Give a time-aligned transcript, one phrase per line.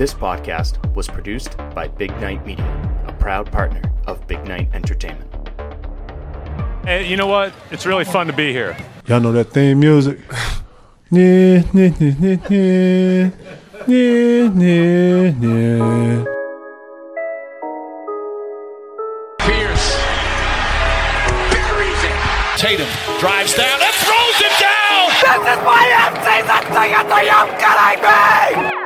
[0.00, 5.30] This podcast was produced by Big Night Media, a proud partner of Big Night Entertainment.
[6.86, 7.52] Hey, you know what?
[7.70, 8.74] It's really fun to be here.
[9.04, 10.18] Y'all know that theme music?
[11.12, 13.30] Yeah, yeah, yeah, yeah,
[13.88, 16.24] yeah, yeah, yeah.
[19.40, 19.96] Pierce
[21.50, 22.16] buries it.
[22.56, 25.10] Tatum drives down and throws it down.
[25.20, 28.70] This is my MC thing at the young kidding me!
[28.70, 28.79] What's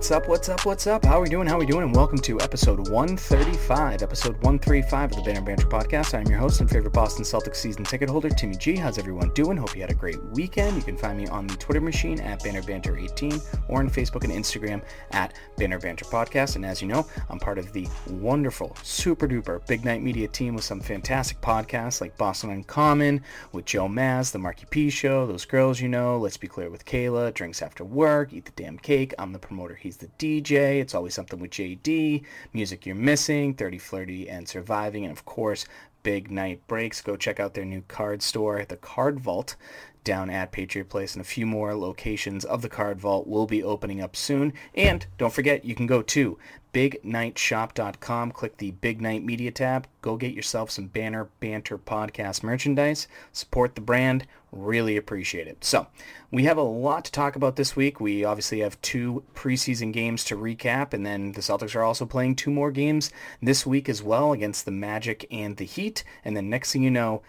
[0.00, 1.04] what's up, what's up, what's up?
[1.04, 1.46] How are we doing?
[1.46, 1.82] How are we doing?
[1.82, 6.18] And welcome to episode 135, episode 135 of the Banner Banter Podcast.
[6.18, 8.76] I'm your host and favorite Boston Celtics season ticket holder, Timmy G.
[8.76, 9.58] How's everyone doing?
[9.58, 10.78] Hope you had a great weekend.
[10.78, 14.24] You can find me on the Twitter machine at Banner Banter 18 or on Facebook
[14.24, 16.56] and Instagram at Banner Banter Podcast.
[16.56, 20.54] And as you know, I'm part of the wonderful, super duper Big Night Media team
[20.54, 25.44] with some fantastic podcasts like Boston Uncommon with Joe Maz, The Marky P Show, Those
[25.44, 29.12] Girls You Know, Let's Be Clear with Kayla, Drinks After Work, Eat the Damn Cake.
[29.18, 30.80] I'm the promoter, he's the DJ.
[30.80, 35.66] It's always something with JD, Music You're Missing, 30 Flirty and Surviving, and of course,
[36.04, 37.02] Big Night Breaks.
[37.02, 39.56] Go check out their new card store, the Card Vault,
[40.04, 43.64] down at Patriot Place, and a few more locations of the Card Vault will be
[43.64, 44.52] opening up soon.
[44.76, 46.38] And don't forget, you can go to
[46.72, 53.08] bignightshop.com, click the Big Night Media tab, go get yourself some Banner Banter podcast merchandise,
[53.32, 55.64] support the brand, really appreciate it.
[55.64, 55.86] So,
[56.30, 58.00] we have a lot to talk about this week.
[58.00, 62.36] We obviously have two preseason games to recap, and then the Celtics are also playing
[62.36, 63.10] two more games
[63.42, 66.90] this week as well against the Magic and the Heat, and then next thing you
[66.90, 67.22] know,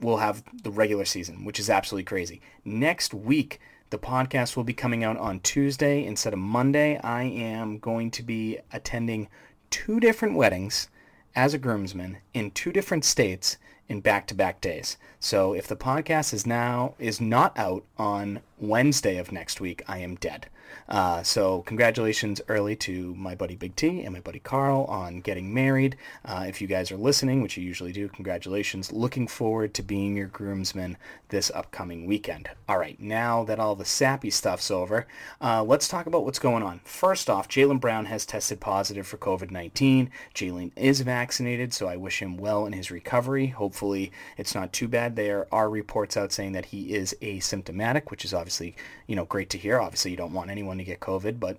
[0.00, 2.40] we'll have the regular season, which is absolutely crazy.
[2.64, 6.98] Next week, the podcast will be coming out on Tuesday instead of Monday.
[6.98, 9.28] I am going to be attending
[9.70, 10.88] two different weddings
[11.34, 13.56] as a groomsman in two different states
[13.88, 14.96] in back-to-back days.
[15.18, 19.98] So if the podcast is now is not out on Wednesday of next week, I
[19.98, 20.48] am dead.
[20.88, 25.52] Uh, so congratulations early to my buddy Big T and my buddy Carl on getting
[25.52, 25.96] married.
[26.24, 28.92] Uh, if you guys are listening, which you usually do, congratulations.
[28.92, 30.96] Looking forward to being your groomsman
[31.28, 32.48] this upcoming weekend.
[32.68, 35.06] All right, now that all the sappy stuff's over,
[35.40, 36.80] uh, let's talk about what's going on.
[36.84, 40.08] First off, Jaylen Brown has tested positive for COVID-19.
[40.34, 43.48] Jaylen is vaccinated, so I wish him well in his recovery.
[43.48, 45.16] Hopefully it's not too bad.
[45.16, 48.74] There are reports out saying that he is asymptomatic, which is obviously,
[49.06, 49.80] you know, great to hear.
[49.80, 51.56] Obviously you don't want anyone to get COVID, but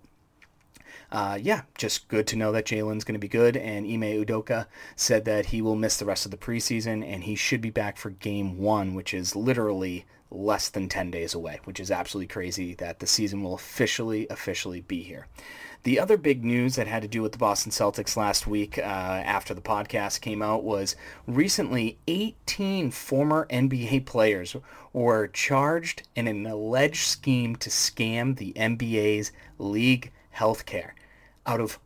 [1.12, 3.58] uh, yeah, just good to know that Jaylen's going to be good.
[3.58, 7.36] And Ime Udoka said that he will miss the rest of the preseason and he
[7.36, 11.80] should be back for game one, which is literally less than 10 days away, which
[11.80, 15.28] is absolutely crazy that the season will officially, officially be here.
[15.84, 18.82] The other big news that had to do with the Boston Celtics last week uh,
[18.82, 24.58] after the podcast came out was recently 18 former NBA players
[24.92, 30.92] were charged in an alleged scheme to scam the NBA's league healthcare.
[31.46, 31.80] Out of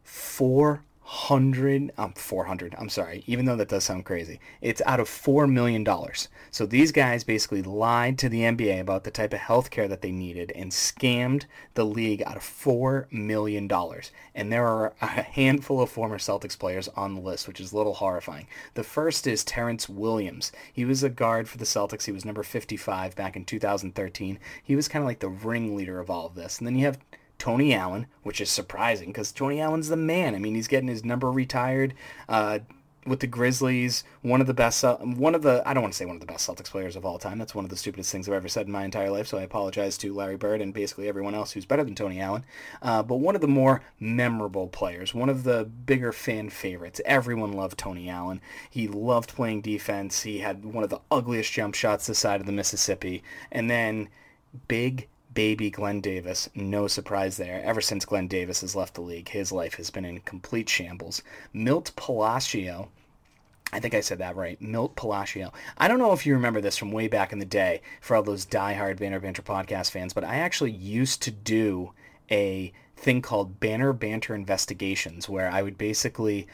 [1.05, 5.47] 400 um 400 I'm sorry even though that does sound crazy it's out of 4
[5.47, 6.29] million dollars.
[6.51, 10.01] So these guys basically lied to the NBA about the type of health care that
[10.01, 14.11] they needed and scammed the league out of 4 million dollars.
[14.33, 17.77] And there are a handful of former Celtics players on the list which is a
[17.77, 18.47] little horrifying.
[18.73, 20.51] The first is Terrence Williams.
[20.71, 22.05] He was a guard for the Celtics.
[22.05, 26.09] He was number 55 back in 2013 he was kind of like the ringleader of
[26.09, 26.57] all of this.
[26.57, 26.99] And then you have
[27.37, 30.35] Tony Allen, which is surprising because Tony Allen's the man.
[30.35, 31.93] I mean, he's getting his number retired
[32.29, 32.59] uh,
[33.05, 34.03] with the Grizzlies.
[34.21, 36.25] One of the best, one of the, I don't want to say one of the
[36.25, 37.37] best Celtics players of all time.
[37.37, 39.27] That's one of the stupidest things I've ever said in my entire life.
[39.27, 42.45] So I apologize to Larry Bird and basically everyone else who's better than Tony Allen.
[42.81, 47.01] Uh, but one of the more memorable players, one of the bigger fan favorites.
[47.05, 48.41] Everyone loved Tony Allen.
[48.69, 50.23] He loved playing defense.
[50.23, 53.21] He had one of the ugliest jump shots this side of the Mississippi.
[53.51, 54.09] And then
[54.67, 56.49] big baby Glenn Davis.
[56.55, 57.61] No surprise there.
[57.63, 61.21] Ever since Glenn Davis has left the league, his life has been in complete shambles.
[61.53, 62.89] Milt Palacio.
[63.71, 64.61] I think I said that right.
[64.61, 65.51] Milt Palacio.
[65.77, 68.23] I don't know if you remember this from way back in the day for all
[68.23, 71.91] those diehard Banner Banter podcast fans, but I actually used to do
[72.29, 76.47] a thing called Banner Banter Investigations where I would basically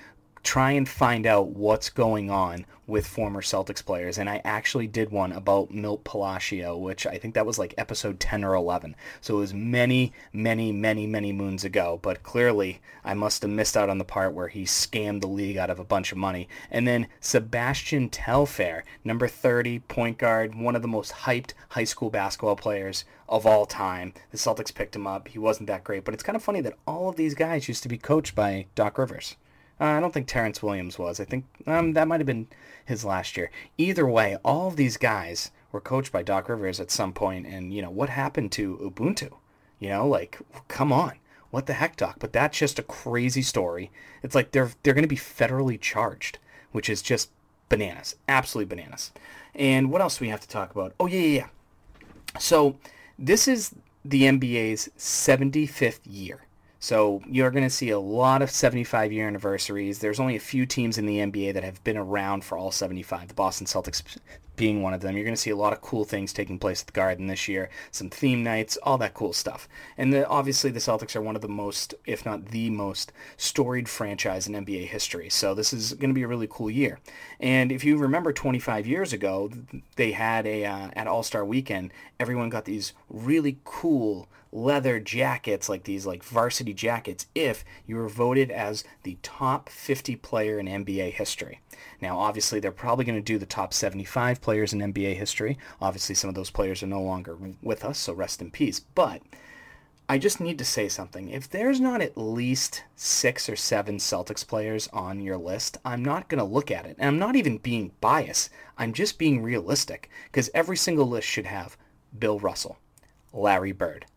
[0.43, 4.17] try and find out what's going on with former Celtics players.
[4.17, 8.19] And I actually did one about Milt Palacio, which I think that was like episode
[8.19, 8.95] 10 or 11.
[9.21, 11.99] So it was many, many, many, many moons ago.
[12.01, 15.57] But clearly, I must have missed out on the part where he scammed the league
[15.57, 16.49] out of a bunch of money.
[16.71, 22.09] And then Sebastian Telfair, number 30, point guard, one of the most hyped high school
[22.09, 24.13] basketball players of all time.
[24.31, 25.27] The Celtics picked him up.
[25.27, 26.03] He wasn't that great.
[26.03, 28.65] But it's kind of funny that all of these guys used to be coached by
[28.73, 29.35] Doc Rivers.
[29.79, 31.19] Uh, I don't think Terrence Williams was.
[31.19, 32.47] I think um, that might have been
[32.85, 33.49] his last year.
[33.77, 37.73] Either way, all of these guys were coached by Doc Rivers at some point, and
[37.73, 39.31] you know what happened to Ubuntu?
[39.79, 41.13] You know, like come on,
[41.51, 42.17] what the heck, Doc?
[42.19, 43.91] But that's just a crazy story.
[44.21, 46.39] It's like they're they're going to be federally charged,
[46.71, 47.31] which is just
[47.69, 49.11] bananas, absolutely bananas.
[49.55, 50.93] And what else do we have to talk about?
[50.99, 52.39] Oh yeah, yeah, yeah.
[52.39, 52.77] So
[53.17, 53.73] this is
[54.03, 56.41] the NBA's 75th year.
[56.79, 59.99] So you're going to see a lot of 75 year anniversaries.
[59.99, 63.27] There's only a few teams in the NBA that have been around for all 75.
[63.27, 64.01] The Boston Celtics
[64.59, 65.15] being one of them.
[65.15, 67.47] You're going to see a lot of cool things taking place at the Garden this
[67.47, 67.69] year.
[67.91, 69.69] Some theme nights, all that cool stuff.
[69.97, 73.87] And the, obviously the Celtics are one of the most, if not the most, storied
[73.87, 75.29] franchise in NBA history.
[75.29, 76.99] So this is going to be a really cool year.
[77.39, 79.49] And if you remember 25 years ago,
[79.95, 85.69] they had a uh, at All Star Weekend, everyone got these really cool leather jackets,
[85.69, 90.65] like these like varsity jackets, if you were voted as the top 50 player in
[90.65, 91.61] NBA history.
[92.01, 95.59] Now, obviously, they're probably going to do the top 75 players in NBA history.
[95.79, 98.79] Obviously, some of those players are no longer with us, so rest in peace.
[98.79, 99.21] But
[100.09, 101.29] I just need to say something.
[101.29, 106.29] If there's not at least six or seven Celtics players on your list, I'm not
[106.29, 106.95] going to look at it.
[106.97, 108.49] And I'm not even being biased.
[108.75, 111.77] I'm just being realistic because every single list should have
[112.17, 112.79] Bill Russell,
[113.31, 114.07] Larry Bird,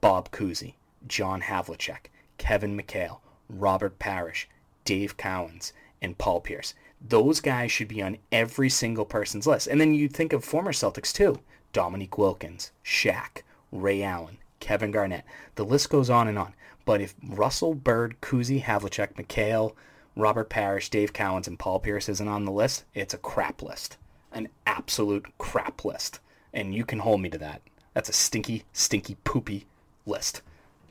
[0.00, 0.74] Bob Cousy,
[1.06, 2.06] John Havlicek,
[2.38, 4.48] Kevin McHale, Robert Parish,
[4.84, 5.70] Dave Cowens,
[6.02, 6.74] and Paul Pierce.
[7.00, 9.66] Those guys should be on every single person's list.
[9.66, 11.40] And then you think of former Celtics too.
[11.72, 15.24] Dominique Wilkins, Shaq, Ray Allen, Kevin Garnett.
[15.56, 16.54] The list goes on and on.
[16.84, 19.74] But if Russell, Bird, Cousy, Havlicek, McHale,
[20.14, 23.98] Robert Parish, Dave Cowens, and Paul Pierce isn't on the list, it's a crap list.
[24.32, 26.20] An absolute crap list.
[26.54, 27.60] And you can hold me to that.
[27.92, 29.66] That's a stinky, stinky, poopy
[30.06, 30.42] list.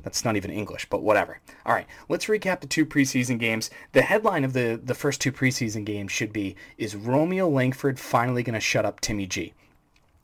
[0.05, 1.39] That's not even English, but whatever.
[1.65, 3.71] All right, let's recap the two preseason games.
[3.91, 8.43] The headline of the, the first two preseason games should be Is Romeo Langford finally
[8.43, 9.53] going to shut up Timmy G?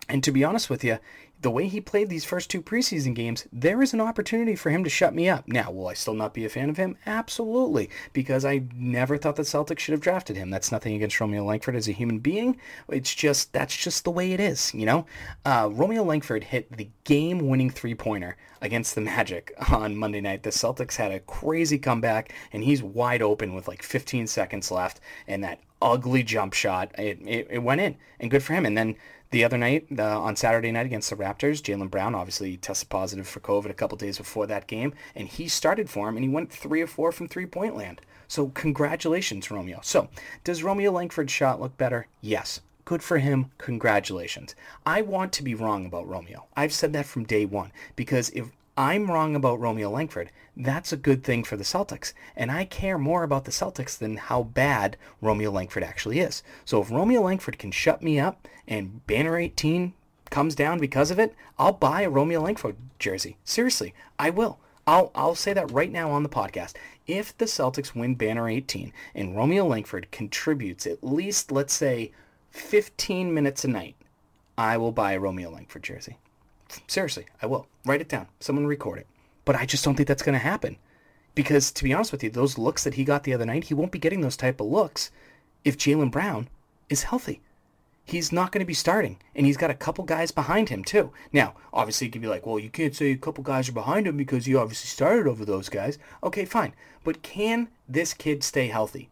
[0.08, 1.00] And to be honest with you,
[1.42, 4.84] the way he played these first two preseason games, there is an opportunity for him
[4.84, 5.48] to shut me up.
[5.48, 6.98] Now, will I still not be a fan of him?
[7.06, 10.50] Absolutely, because I never thought the Celtics should have drafted him.
[10.50, 12.58] That's nothing against Romeo Langford as a human being.
[12.90, 15.06] It's just that's just the way it is, you know.
[15.46, 20.44] Uh, Romeo Langford hit the game-winning three-pointer against the Magic on Monday night.
[20.44, 25.00] The Celtics had a crazy comeback, and he's wide open with like 15 seconds left,
[25.28, 28.66] and that ugly jump shot, it, it, it went in, and good for him.
[28.66, 28.96] And then
[29.32, 33.28] the other night, uh, on Saturday night against the Raptors, Jaylen Brown obviously tested positive
[33.28, 36.30] for COVID a couple days before that game, and he started for him, and he
[36.30, 38.02] went three or four from three-point land.
[38.28, 39.80] So congratulations, Romeo.
[39.84, 40.10] So
[40.44, 42.08] does Romeo Langford's shot look better?
[42.22, 42.62] Yes.
[42.84, 43.52] Good for him.
[43.58, 44.56] Congratulations.
[44.86, 46.48] I want to be wrong about Romeo.
[46.56, 48.48] I've said that from day one because if
[48.78, 52.14] I'm wrong about Romeo Langford, that's a good thing for the Celtics.
[52.36, 56.44] And I care more about the Celtics than how bad Romeo Langford actually is.
[56.66, 59.94] So if Romeo Langford can shut me up and Banner 18
[60.30, 63.38] comes down because of it, I'll buy a Romeo Langford jersey.
[63.44, 64.60] Seriously, I will.
[64.88, 66.74] I'll, I'll say that right now on the podcast.
[67.08, 72.12] If the Celtics win Banner 18 and Romeo Langford contributes at least, let's say,
[72.52, 73.96] 15 minutes a night,
[74.58, 76.18] I will buy a Romeo Langford jersey.
[76.88, 77.68] Seriously, I will.
[77.86, 78.28] Write it down.
[78.40, 79.08] Someone record it.
[79.46, 80.78] But I just don't think that's going to happen.
[81.34, 83.74] Because to be honest with you, those looks that he got the other night, he
[83.74, 85.12] won't be getting those type of looks
[85.64, 86.50] if Jaylen Brown
[86.90, 87.42] is healthy.
[88.04, 91.12] He's not going to be starting, and he's got a couple guys behind him too.
[91.32, 94.08] Now, obviously, you could be like, "Well, you can't say a couple guys are behind
[94.08, 96.74] him because he obviously started over those guys." Okay, fine,
[97.04, 99.10] but can this kid stay healthy?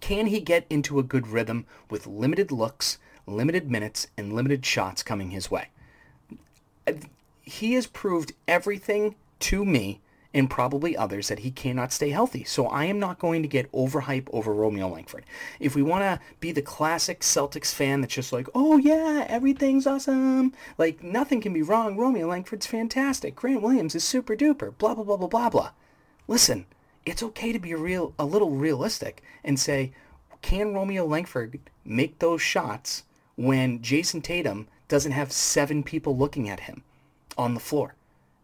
[0.00, 5.02] Can he get into a good rhythm with limited looks, limited minutes, and limited shots
[5.02, 5.68] coming his way?
[7.42, 10.00] He has proved everything to me
[10.36, 12.44] and probably others that he cannot stay healthy.
[12.44, 15.24] So I am not going to get overhype over Romeo Langford.
[15.58, 19.86] If we want to be the classic Celtics fan that's just like, oh yeah, everything's
[19.86, 24.94] awesome, like nothing can be wrong, Romeo Langford's fantastic, Grant Williams is super duper, blah
[24.94, 25.70] blah blah blah blah blah.
[26.28, 26.66] Listen,
[27.06, 29.92] it's okay to be real, a little realistic and say,
[30.42, 33.04] can Romeo Langford make those shots
[33.36, 36.82] when Jayson Tatum doesn't have seven people looking at him?
[37.36, 37.94] on the floor.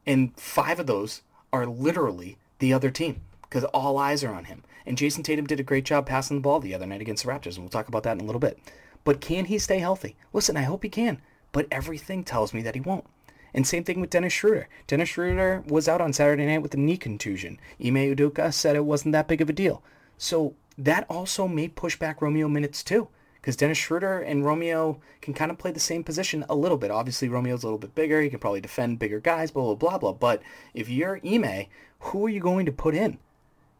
[0.06, 1.22] And five of those
[1.52, 3.22] are literally the other team.
[3.42, 4.62] because all eyes are on him.
[4.86, 7.30] And Jayson Tatum did a great job passing the ball the other night against the
[7.30, 8.58] Raptors, and we'll talk about that in a little bit.
[9.04, 10.16] But can he stay healthy?
[10.32, 11.20] Listen, I hope he can,
[11.52, 13.04] but everything tells me that he won't.
[13.52, 14.68] And same thing with Dennis Schroeder.
[14.86, 17.60] Dennis Schroeder was out on Saturday night with a knee contusion.
[17.78, 19.82] Ime Udoka said it wasn't that big of a deal.
[20.16, 23.08] So that also may push back Romeo minutes too.
[23.42, 26.92] Because Dennis Schroeder and Romeo can kind of play the same position a little bit.
[26.92, 28.22] Obviously, Romeo's a little bit bigger.
[28.22, 30.12] He can probably defend bigger guys, blah, blah, blah, blah.
[30.12, 30.42] But
[30.74, 31.66] if you're Ime,
[31.98, 33.18] who are you going to put in?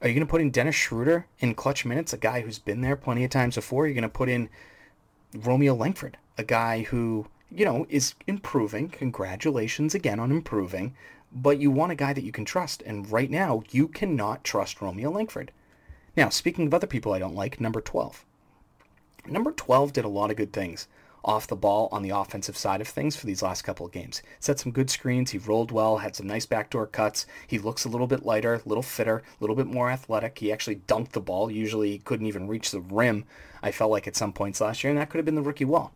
[0.00, 2.80] Are you going to put in Dennis Schroeder in clutch minutes, a guy who's been
[2.80, 3.86] there plenty of times before?
[3.86, 4.48] You're going to put in
[5.32, 8.88] Romeo Langford, a guy who, you know, is improving.
[8.88, 10.96] Congratulations again on improving.
[11.30, 12.82] But you want a guy that you can trust.
[12.84, 15.52] And right now, you cannot trust Romeo Langford.
[16.16, 18.26] Now, speaking of other people I don't like, number 12.
[19.26, 20.88] Number 12 did a lot of good things
[21.24, 24.22] off the ball on the offensive side of things for these last couple of games.
[24.40, 25.30] Set some good screens.
[25.30, 27.26] He rolled well, had some nice backdoor cuts.
[27.46, 30.38] He looks a little bit lighter, a little fitter, a little bit more athletic.
[30.38, 31.50] He actually dunked the ball.
[31.50, 33.24] Usually he couldn't even reach the rim,
[33.62, 35.64] I felt like at some points last year, and that could have been the rookie
[35.64, 35.92] wall.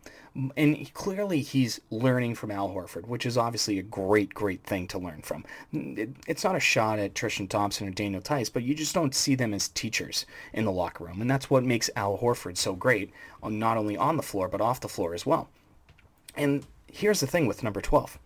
[0.56, 4.86] And he, clearly he's learning from Al Horford, which is obviously a great, great thing
[4.88, 5.44] to learn from.
[5.72, 9.14] It, it's not a shot at Tristan Thompson or Daniel Theis, but you just don't
[9.14, 11.22] see them as teachers in the locker room.
[11.22, 13.10] And that's what makes Al Horford so great,
[13.42, 15.48] on, not only on the floor, but off the floor as well.
[16.34, 18.18] And here's the thing with number 12.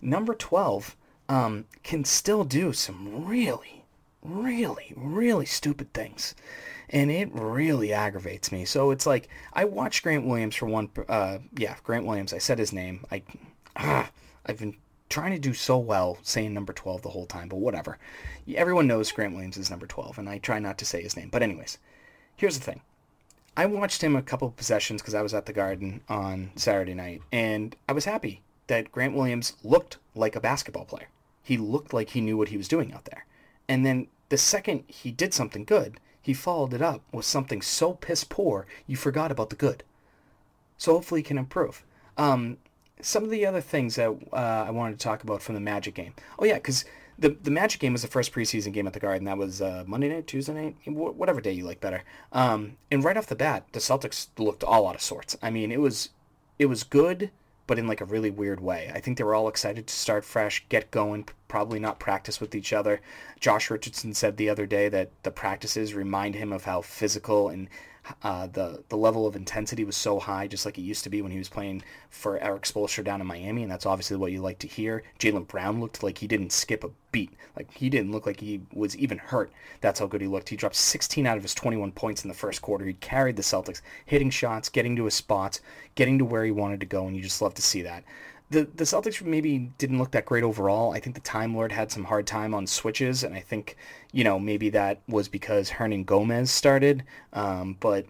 [0.00, 0.96] Number 12
[1.28, 3.84] um, can still do some really,
[4.22, 6.34] really, really stupid things.
[6.90, 8.64] And it really aggravates me.
[8.64, 12.32] So it's like, I watched Grant Williams for one, uh, yeah, Grant Williams.
[12.32, 13.04] I said his name.
[13.10, 13.22] I,
[13.76, 14.10] ah,
[14.46, 14.76] I've been
[15.08, 17.98] trying to do so well saying number 12 the whole time, but whatever.
[18.54, 21.28] Everyone knows Grant Williams is number 12, and I try not to say his name.
[21.30, 21.78] But anyways,
[22.36, 22.80] here's the thing.
[23.56, 26.94] I watched him a couple of possessions because I was at the Garden on Saturday
[26.94, 31.08] night, and I was happy that Grant Williams looked like a basketball player.
[31.42, 33.26] He looked like he knew what he was doing out there.
[33.68, 37.94] And then the second he did something good, he followed it up with something so
[37.94, 39.82] piss poor you forgot about the good.
[40.76, 41.84] So hopefully he can improve.
[42.16, 42.58] Um,
[43.00, 45.94] some of the other things that uh, I wanted to talk about from the Magic
[45.94, 46.14] game.
[46.38, 46.84] Oh yeah, because
[47.18, 49.24] the the Magic game was the first preseason game at the Garden.
[49.24, 52.02] That was uh, Monday night, Tuesday night, whatever day you like better.
[52.32, 55.36] Um, and right off the bat, the Celtics looked all out of sorts.
[55.42, 56.10] I mean, it was
[56.58, 57.30] it was good,
[57.68, 58.90] but in like a really weird way.
[58.92, 62.54] I think they were all excited to start fresh, get going, probably not practice with
[62.54, 63.00] each other.
[63.38, 67.68] Josh Richardson said the other day that the practices remind him of how physical and
[68.22, 71.22] uh, the the level of intensity was so high, just like it used to be
[71.22, 74.40] when he was playing for Erik Spoelstra down in Miami, and that's obviously what you
[74.40, 75.02] like to hear.
[75.18, 78.60] Jaylen Brown looked like he didn't skip a beat, like he didn't look like he
[78.72, 79.52] was even hurt.
[79.80, 80.48] That's how good he looked.
[80.48, 82.84] He dropped 16 out of his 21 points in the first quarter.
[82.84, 85.60] He carried the Celtics, hitting shots, getting to his spots,
[85.94, 88.04] getting to where he wanted to go, and you just love to see that
[88.50, 90.92] the the Celtics maybe didn't look that great overall.
[90.92, 93.76] I think the Time Lord had some hard time on switches, and I think
[94.12, 98.06] you know maybe that was because Hernangomez started, um, but.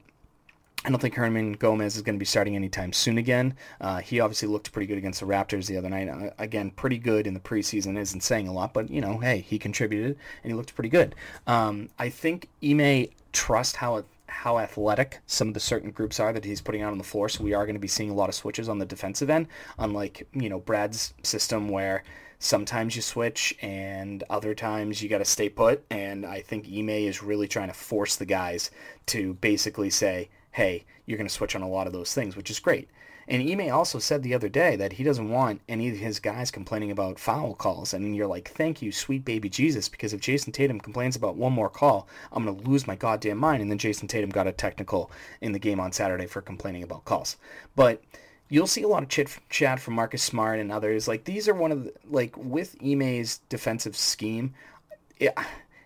[0.84, 3.56] I don't think Hernangomez is going to be starting anytime soon again.
[3.80, 6.08] Uh, he obviously looked pretty good against the Raptors the other night.
[6.08, 9.40] Uh, again, pretty good in the preseason isn't saying a lot, but you know, hey,
[9.40, 11.16] he contributed and he looked pretty good.
[11.48, 14.04] Um, I think Ime trust how
[14.42, 17.28] how athletic some of the certain groups are that he's putting out on the floor.
[17.28, 19.48] So we are going to be seeing a lot of switches on the defensive end,
[19.78, 22.04] unlike you know Brad's system where
[22.38, 25.84] sometimes you switch and other times you got to stay put.
[25.90, 28.70] And I think Ime is really trying to force the guys
[29.06, 32.48] to basically say, hey, you're going to switch on a lot of those things, which
[32.48, 32.88] is great.
[33.30, 36.50] And Ime also said the other day that he doesn't want any of his guys
[36.50, 37.92] complaining about foul calls.
[37.92, 41.52] And you're like, thank you, sweet baby Jesus, because if Jayson Tatum complains about one
[41.52, 43.60] more call, I'm going to lose my goddamn mind.
[43.60, 45.10] And then Jayson Tatum got a technical
[45.42, 47.36] in the game on Saturday for complaining about calls.
[47.76, 48.02] But
[48.48, 51.06] you'll see a lot of chit chat from Marcus Smart and others.
[51.06, 54.54] Like these are one of the, like with Ime's defensive scheme.
[55.18, 55.34] It,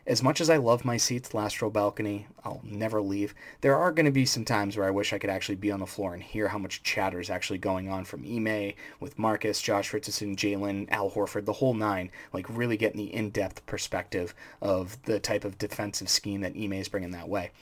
[0.04, 3.34] as much as I love my seats, last row balcony, I'll never leave.
[3.60, 5.78] There are going to be some times where I wish I could actually be on
[5.78, 9.62] the floor and hear how much chatter is actually going on from Ime, with Marcus,
[9.62, 12.10] Josh Richardson, Jaylen, Al Horford, the whole nine.
[12.32, 16.88] Like really getting the in-depth perspective of the type of defensive scheme that Ime is
[16.88, 17.52] bringing that way.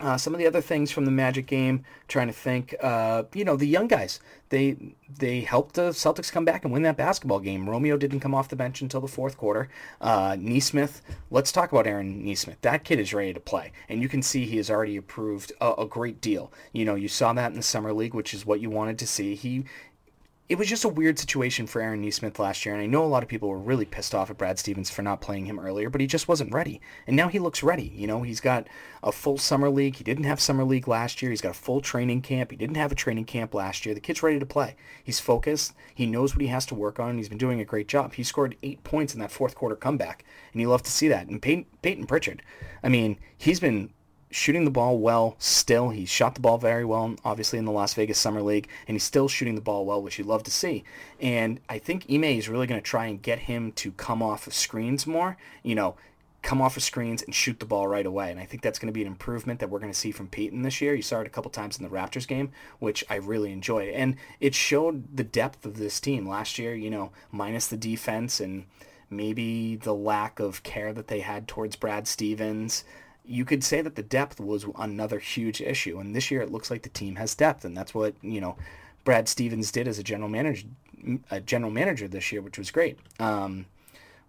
[0.00, 3.44] Uh, some of the other things from the Magic game, trying to think, uh, you
[3.44, 4.76] know, the young guys, they
[5.18, 7.70] they helped the Celtics come back and win that basketball game.
[7.70, 9.68] Romeo didn't come off the bench until the fourth quarter.
[10.00, 12.60] Uh, Nesmith, let's talk about Aaron Nesmith.
[12.62, 15.74] That kid is ready to play, and you can see he has already improved a,
[15.78, 16.52] a great deal.
[16.72, 19.06] You know, you saw that in the summer league, which is what you wanted to
[19.06, 19.36] see.
[19.36, 19.64] He
[20.46, 23.06] it was just a weird situation for Aaron Nesmith last year, and I know a
[23.06, 25.88] lot of people were really pissed off at Brad Stevens for not playing him earlier,
[25.88, 26.82] but he just wasn't ready.
[27.06, 27.90] And now he looks ready.
[27.94, 28.68] You know, he's got
[29.02, 29.96] a full summer league.
[29.96, 31.30] He didn't have summer league last year.
[31.30, 32.50] He's got a full training camp.
[32.50, 33.94] He didn't have a training camp last year.
[33.94, 34.76] The kid's ready to play.
[35.02, 35.72] He's focused.
[35.94, 38.12] He knows what he has to work on, and he's been doing a great job.
[38.12, 41.26] He scored eight points in that fourth quarter comeback, and you love to see that.
[41.26, 42.42] And Payton, Payton Pritchard,
[42.82, 43.94] I mean, he's been
[44.34, 45.90] shooting the ball well still.
[45.90, 49.04] He shot the ball very well, obviously, in the Las Vegas Summer League, and he's
[49.04, 50.82] still shooting the ball well, which you love to see.
[51.20, 54.48] And I think Ime is really going to try and get him to come off
[54.48, 55.94] of screens more, you know,
[56.42, 58.32] come off of screens and shoot the ball right away.
[58.32, 60.26] And I think that's going to be an improvement that we're going to see from
[60.26, 60.96] Payton this year.
[60.96, 62.50] You saw it a couple times in the Raptors game,
[62.80, 63.90] which I really enjoyed.
[63.90, 68.40] And it showed the depth of this team last year, you know, minus the defense
[68.40, 68.64] and
[69.08, 72.82] maybe the lack of care that they had towards Brad Stevens
[73.24, 75.98] you could say that the depth was another huge issue.
[75.98, 78.56] And this year it looks like the team has depth, and that's what you know
[79.04, 80.66] Brad Stevens did as a general manager,
[81.30, 82.98] a general manager this year, which was great.
[83.18, 83.66] Um,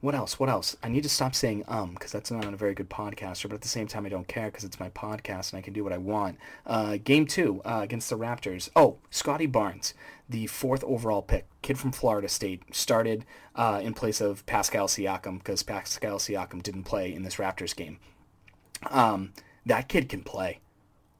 [0.02, 0.40] what else?
[0.40, 0.78] What else?
[0.84, 3.62] I need to stop saying um because that's not a very good podcaster, but at
[3.62, 5.94] the same time I don't care because it's my podcast and I can do what
[5.94, 6.38] I want.
[6.66, 8.70] Uh, game two uh, against the Raptors.
[8.76, 9.94] Oh, Scottie Barnes,
[10.30, 13.26] the fourth overall pick, kid from Florida State, started
[13.56, 17.98] uh, in place of Pascal Siakam because Pascal Siakam didn't play in this Raptors game.
[18.90, 19.34] Um,
[19.66, 20.60] that kid can play.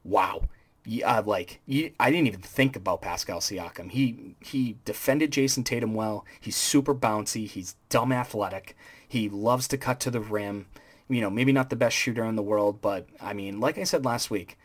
[0.04, 0.42] Wow.
[0.88, 3.90] Yeah, like I didn't even think about Pascal Siakam.
[3.90, 6.24] He he defended Jayson Tatum well.
[6.40, 7.48] He's super bouncy.
[7.48, 8.76] He's dumb athletic.
[9.06, 10.66] He loves to cut to the rim.
[11.08, 13.84] You know, maybe not the best shooter in the world, but I mean, like I
[13.84, 14.56] said last week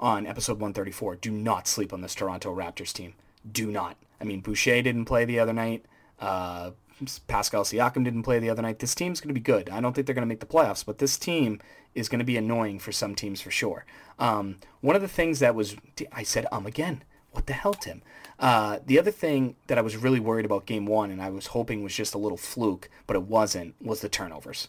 [0.00, 3.14] on episode 134, do not sleep on this Toronto Raptors team.
[3.50, 3.96] Do not.
[4.20, 5.84] I mean, Boucher didn't play the other night.
[6.20, 6.72] Uh,
[7.28, 8.80] Pascal Siakam didn't play the other night.
[8.80, 9.70] This team's going to be good.
[9.70, 11.60] I don't think they're going to make the playoffs, but this team
[11.98, 13.84] is going to be annoying for some teams for sure.
[14.18, 15.76] Um, one of the things that was,
[16.12, 17.02] I said um again.
[17.32, 18.02] What the hell, Tim?
[18.38, 21.48] Uh, the other thing that I was really worried about game one, and I was
[21.48, 24.68] hoping was just a little fluke, but it wasn't, was the turnovers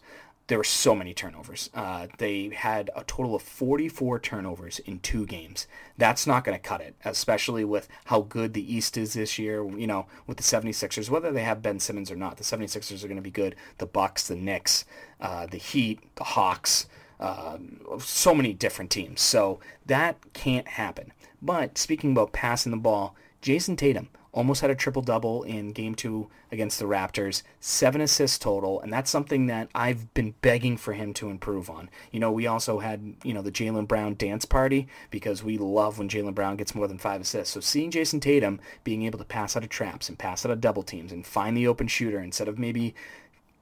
[0.49, 1.69] there were so many turnovers.
[1.75, 5.67] Uh, they had a total of 44 turnovers in two games.
[5.95, 9.63] That's not going to cut it, especially with how good the East is this year,
[9.77, 12.37] you know, with the 76ers, whether they have Ben Simmons or not.
[12.37, 13.55] The 76ers are going to be good.
[13.77, 14.85] The Bucks, the Knicks,
[15.21, 16.87] uh, the Heat, the Hawks,
[17.19, 17.57] uh,
[17.99, 19.21] so many different teams.
[19.21, 21.13] So that can't happen.
[21.41, 25.95] But speaking about passing the ball, Jayson Tatum, almost had a triple double in game
[25.95, 30.93] two against the Raptors, seven assists total, and that's something that I've been begging for
[30.93, 31.89] him to improve on.
[32.11, 35.97] You know, we also had, you know, the Jaylen Brown dance party because we love
[35.97, 37.53] when Jaylen Brown gets more than five assists.
[37.53, 40.61] So seeing Jayson Tatum being able to pass out of traps and pass out of
[40.61, 42.93] double teams and find the open shooter instead of maybe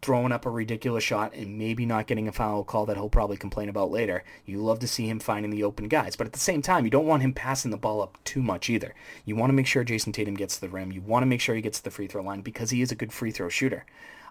[0.02, 3.38] throwing up a ridiculous shot and maybe not getting a foul call that he'll probably
[3.38, 4.24] complain about later.
[4.46, 6.92] You love to see him finding the open guys, but at the same time, you
[6.92, 8.94] don't want him passing the ball up too much either.
[9.26, 10.92] You want to make sure Jayson Tatum gets to the rim.
[10.92, 12.92] You want to make sure he gets to the free throw line because he is
[12.92, 13.86] a good free throw shooter.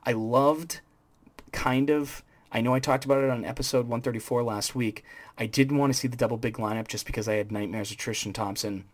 [0.05, 0.81] I loved
[1.53, 5.05] kind of I know I talked about it on episode 134 last week.
[5.37, 7.97] I didn't want to see the double big lineup just because I had nightmares of
[7.97, 8.85] Tristan Thompson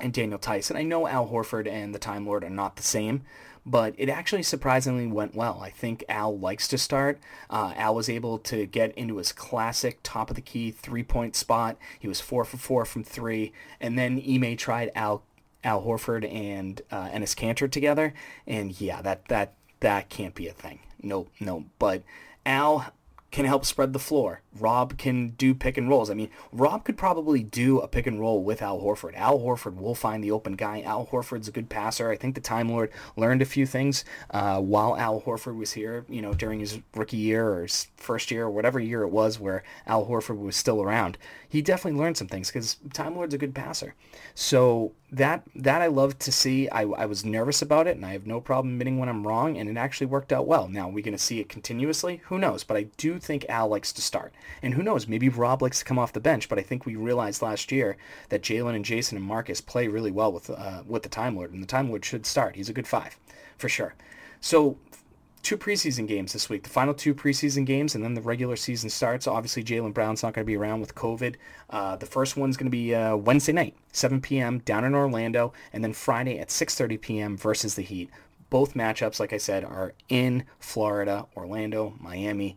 [0.00, 0.74] and Daniel Theis.
[0.74, 3.22] I know Al Horford and the Time Lord are not the same,
[3.66, 5.60] but it actually surprisingly went well.
[5.62, 7.18] I think Al likes to start.
[7.48, 11.36] Uh, Al was able to get into his classic top of the key three point
[11.36, 11.76] spot.
[11.98, 15.22] He was four for four from three, and then Ime tried Al
[15.62, 18.14] Al Horford and uh, Enes Kanter together,
[18.46, 20.80] and yeah, that that that can't be a thing.
[21.02, 21.64] No, no.
[21.78, 22.02] But
[22.46, 22.92] Al
[23.30, 24.42] can help spread the floor.
[24.58, 26.10] Rob can do pick and rolls.
[26.10, 29.16] I mean, Rob could probably do a pick and roll with Al Horford.
[29.16, 30.80] Al Horford will find the open guy.
[30.80, 32.10] Al Horford's a good passer.
[32.10, 36.04] I think the Time Lord learned a few things uh, while Al Horford was here,
[36.08, 39.38] you know, during his rookie year or his first year or whatever year it was
[39.38, 41.16] where Al Horford was still around.
[41.50, 43.94] He definitely learned some things because Time Lord's a good passer.
[44.36, 46.68] So that that I love to see.
[46.68, 49.58] I, I was nervous about it, and I have no problem admitting when I'm wrong,
[49.58, 50.68] and it actually worked out well.
[50.68, 52.22] Now, are we going to see it continuously?
[52.26, 52.62] Who knows?
[52.62, 54.32] But I do think Al likes to start.
[54.62, 56.94] And who knows, maybe Rob likes to come off the bench, but I think we
[56.94, 57.96] realized last year
[58.28, 61.52] that Jaylen and Jayson and Marcus play really well with uh, with the Time Lord,
[61.52, 62.54] and the Time Lord should start.
[62.54, 63.18] He's a good five,
[63.58, 63.94] for sure.
[64.40, 64.78] So
[65.42, 66.62] two preseason games this week.
[66.62, 69.26] The final two preseason games, and then the regular season starts.
[69.26, 71.36] Obviously, Jaylen Brown's not going to be around with COVID.
[71.70, 74.58] Uh, the first one's going to be uh, Wednesday night, 7 p.m.
[74.60, 77.36] down in Orlando, and then Friday at 6:30 p.m.
[77.36, 78.10] versus the Heat.
[78.50, 82.56] Both matchups, like I said, are in Florida, Orlando, Miami.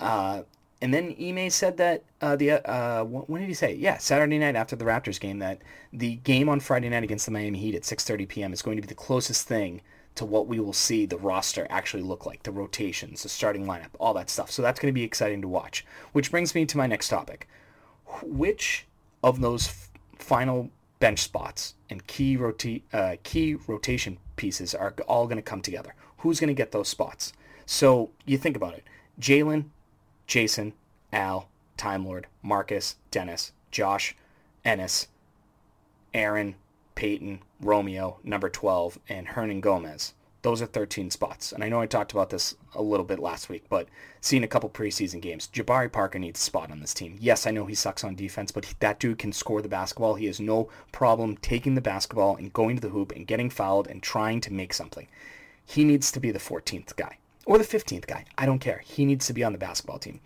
[0.00, 0.42] Uh,
[0.80, 3.74] and then Ime said that uh, the uh, when did he say?
[3.74, 5.62] Yeah, Saturday night after the Raptors game that
[5.92, 8.52] the game on Friday night against the Miami Heat at 6:30 p.m.
[8.52, 9.80] is going to be the closest thing
[10.18, 13.90] to what we will see the roster actually look like, the rotations, the starting lineup,
[13.98, 14.50] all that stuff.
[14.50, 15.86] So that's going to be exciting to watch.
[16.12, 17.48] Which brings me to my next topic.
[18.22, 18.86] Which
[19.22, 25.26] of those f- final bench spots and key rota- uh, key rotation pieces are all
[25.26, 25.94] going to come together.
[26.18, 27.32] Who's going to get those spots?
[27.64, 28.84] So you think about it:
[29.20, 29.66] Jaylen,
[30.26, 30.72] Jayson,
[31.12, 34.16] Al, Time Lord, Marcus, Dennis, Josh,
[34.64, 35.06] Enes,
[36.12, 36.56] Aaron,
[36.98, 40.14] Payton, Romeo, number 12, and Hernangomez.
[40.42, 41.52] Those are 13 spots.
[41.52, 43.86] And I know I talked about this a little bit last week, but
[44.20, 47.16] seeing a couple preseason games, Jabari Parker needs a spot on this team.
[47.20, 50.16] Yes, I know he sucks on defense, but that dude can score the basketball.
[50.16, 53.86] He has no problem taking the basketball and going to the hoop and getting fouled
[53.86, 55.06] and trying to make something.
[55.64, 58.24] He needs to be the 14th guy or the 15th guy.
[58.36, 58.82] I don't care.
[58.84, 60.18] He needs to be on the basketball team.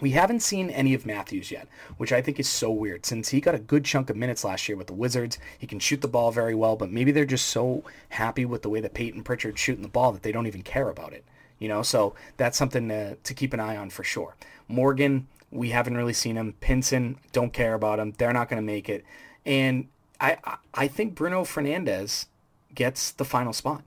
[0.00, 3.40] We haven't seen any of Matthews yet, which I think is so weird since he
[3.40, 5.38] got a good chunk of minutes last year with the Wizards.
[5.58, 8.70] He can shoot the ball very well, but maybe they're just so happy with the
[8.70, 11.24] way that Payton Pritchard's shooting the ball that they don't even care about it.
[11.58, 14.34] You know, so that's something to, to keep an eye on for sure.
[14.66, 16.54] Morgan, we haven't really seen him.
[16.60, 18.14] Pinson, don't care about him.
[18.16, 19.04] They're not going to make it.
[19.44, 20.38] And I,
[20.72, 22.26] I think Bruno Fernandez
[22.74, 23.82] gets the final spot.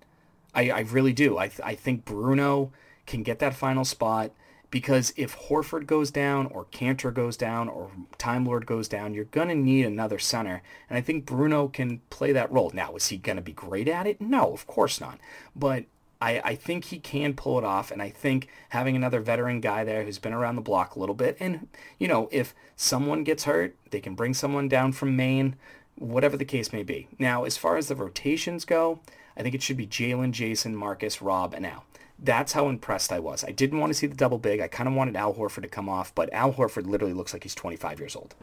[0.54, 1.38] I, I really do.
[1.38, 2.72] I, I think Bruno
[3.06, 4.32] can get that final spot
[4.74, 9.26] because if Horford goes down or Kanter goes down or Time Lord goes down, you're
[9.26, 10.64] going to need another center.
[10.90, 12.72] And I think Bruno can play that role.
[12.74, 14.20] Now, is he going to be great at it?
[14.20, 15.20] No, of course not.
[15.56, 15.86] But
[16.20, 17.92] I, I think he can pull it off.
[17.92, 21.14] And I think having another veteran guy there who's been around the block a little
[21.14, 21.68] bit, and,
[22.00, 25.56] you know, if someone gets hurt, they can bring someone down from Maine,
[26.00, 27.10] whatever the case may be.
[27.20, 29.02] Now, as far as the rotations go,
[29.38, 31.86] I think it should be Jaylen, Jayson, Marcus, Rob, and Al
[32.24, 33.44] that's how impressed I was.
[33.44, 34.62] I didn't want to see the double big.
[34.62, 37.44] I kind of wanted Al Horford to come off, but Al Horford literally looks like
[37.44, 38.34] he's 25 years old.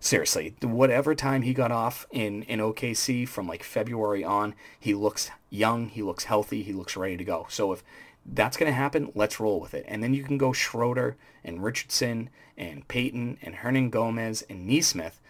[0.00, 5.30] Seriously, whatever time he got off in, in OKC from like February on, he looks
[5.48, 7.46] young, he looks healthy, he looks ready to go.
[7.48, 7.82] So if
[8.26, 9.84] that's going to happen, let's roll with it.
[9.88, 15.20] And then you can go Schroeder and Richardson and Payton and Hernangomez and Nesmith.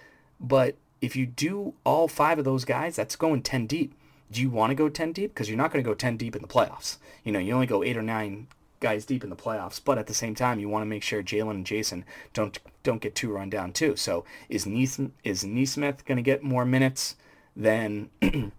[0.41, 3.95] But if you do all five of those guys, that's going 10 deep
[4.33, 5.33] do you want to go 10 deep?
[5.33, 6.97] Because you're not going to go 10 deep in the playoffs.
[7.23, 8.49] You know, you only go eight or nine
[8.81, 11.23] guys deep in the playoffs, but at the same time, you want to make sure
[11.23, 13.95] Jaylen and Jayson don't don't get too run down too.
[13.97, 17.15] So is Nees, is Nesmith going to get more minutes
[17.55, 18.11] than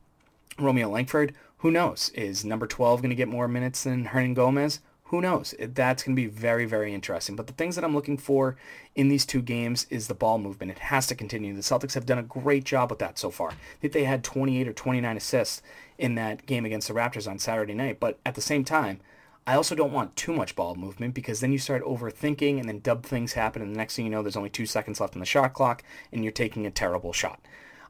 [0.60, 1.36] Romeo Langford?
[1.58, 2.10] Who knows?
[2.16, 4.80] Is number 12 going to get more minutes than Hernangomez?
[5.14, 5.54] Who knows?
[5.60, 7.36] That's going to be very, very interesting.
[7.36, 8.58] But the things that I'm looking for
[8.96, 10.72] in these two games is the ball movement.
[10.72, 11.54] It has to continue.
[11.54, 13.50] The Celtics have done a great job with that so far.
[13.52, 15.62] I think they had 28 or 29 assists
[16.00, 18.00] in that game against the Raptors on Saturday night.
[18.00, 19.02] But at the same time,
[19.46, 22.80] I also don't want too much ball movement because then you start overthinking and then
[22.80, 25.20] dub things happen and the next thing you know there's only two seconds left on
[25.20, 27.40] the shot clock and you're taking a terrible shot.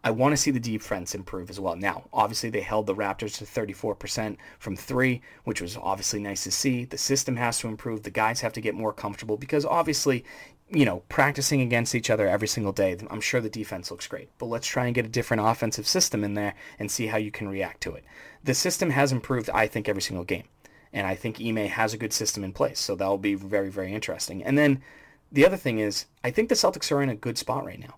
[0.05, 1.77] I want to see the defense improve as well.
[1.77, 6.51] Now, obviously, they held the Raptors to 34% from three, which was obviously nice to
[6.51, 6.83] see.
[6.83, 8.03] The system has to improve.
[8.03, 10.25] The guys have to get more comfortable because obviously,
[10.69, 14.29] you know, practicing against each other every single day, I'm sure the defense looks great.
[14.39, 17.31] But let's try and get a different offensive system in there and see how you
[17.31, 18.03] can react to it.
[18.43, 20.49] The system has improved, I think, every single game.
[20.91, 22.79] And I think Ime has a good system in place.
[22.81, 24.43] So that'll be very, very interesting.
[24.43, 24.83] And then
[25.31, 27.95] the other thing is, I think the Celtics are in a good spot right now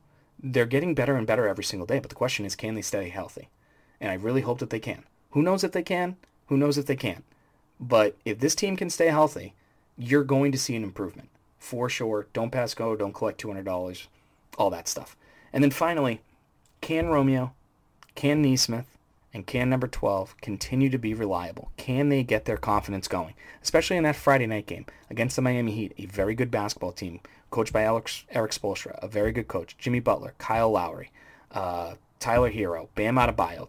[0.47, 1.99] they're getting better and better every single day.
[1.99, 3.49] But the question is, can they stay healthy?
[3.99, 5.03] And I really hope that they can.
[5.31, 6.17] Who knows if they can?
[6.47, 7.23] Who knows if they can?
[7.79, 9.55] But if this team can stay healthy,
[9.97, 12.27] you're going to see an improvement for sure.
[12.31, 12.95] Don't pass go.
[12.95, 14.08] Don't collect $200.
[14.58, 15.17] All that stuff.
[15.51, 16.21] And then finally,
[16.79, 17.53] can Romeo,
[18.13, 18.94] can Nesmith,
[19.36, 21.69] and can number 12 continue to be reliable?
[21.76, 23.34] Can they get their confidence going?
[23.62, 27.19] Especially in that Friday night game against the Miami Heat, a very good basketball team
[27.52, 29.78] coached by Alex, Erik Spoelstra, a very good coach.
[29.78, 31.12] Jimmy Butler, Kyle Lowry,
[31.52, 33.67] uh, Tyler Herro, Bam Adebayo,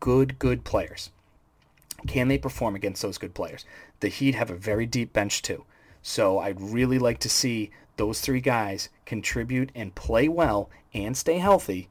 [0.00, 1.10] good, good players.
[2.06, 3.66] Can they perform against those good players?
[4.00, 5.66] The Heat have a very deep bench too.
[6.00, 11.36] So I'd really like to see those three guys contribute and play well and stay
[11.36, 11.90] healthy,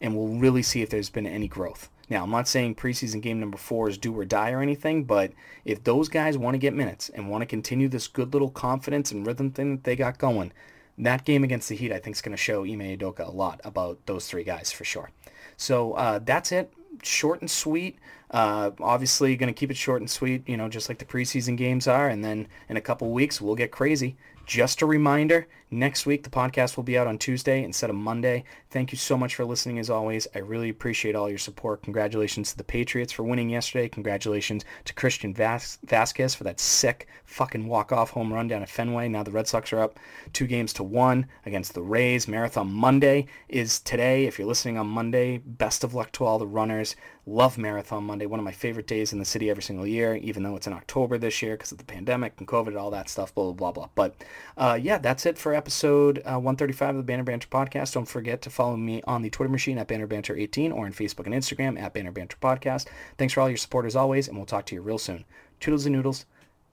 [0.00, 1.90] and we'll really see if there's been any growth.
[2.10, 5.32] Now, I'm not saying preseason game number four is do or die or anything, but
[5.64, 9.12] if those guys want to get minutes and want to continue this good little confidence
[9.12, 10.52] and rhythm thing that they got going,
[10.96, 14.04] that game against the Heat, I think, is going to show Ime a lot about
[14.06, 15.10] those three guys for sure.
[15.56, 16.72] So uh, that's it.
[17.02, 17.98] Short and sweet.
[18.30, 21.56] Uh, obviously, going to keep it short and sweet, you know, just like the preseason
[21.56, 22.08] games are.
[22.08, 24.16] And then in a couple weeks, we'll get crazy.
[24.46, 28.44] Just a reminder, next week the podcast will be out on Tuesday instead of Monday.
[28.70, 30.26] Thank you so much for listening as always.
[30.34, 31.82] I really appreciate all your support.
[31.82, 33.88] Congratulations to the Patriots for winning yesterday.
[33.88, 39.08] Congratulations to Christian Vas- Vazquez for that sick fucking walk-off home run down at Fenway.
[39.08, 39.98] Now the Red Sox are up
[40.32, 42.28] two games to one against the Rays.
[42.28, 44.26] Marathon Monday is today.
[44.26, 46.96] If you're listening on Monday, best of luck to all the runners.
[47.26, 50.42] Love Marathon Monday, one of my favorite days in the city every single year, even
[50.42, 53.10] though it's in October this year because of the pandemic and COVID and all that
[53.10, 53.88] stuff, blah, blah, blah, blah.
[53.94, 54.14] But
[54.56, 57.92] uh, yeah, that's it for episode uh, 135 of the Banner Banter podcast.
[57.92, 60.92] Don't forget to follow me on the Twitter machine at Banner Banter 18 or on
[60.92, 62.86] Facebook and Instagram at Banner Banter Podcast.
[63.18, 65.24] Thanks for all your support as always, and we'll talk to you real soon.
[65.58, 66.24] Toodles and noodles,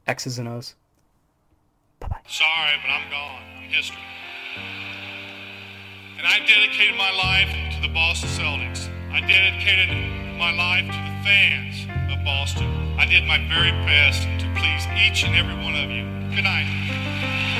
[0.06, 0.76] X's and O's.
[2.00, 2.22] Bye-bye.
[2.28, 3.42] Sorry, but I'm gone.
[3.58, 3.98] I'm history.
[6.18, 8.88] And I dedicated my life to the Boston Celtics.
[9.12, 9.90] I dedicated
[10.38, 12.68] my life to the fans of Boston.
[13.00, 16.06] I did my very best to please each and every one of you.
[16.36, 17.55] Good night.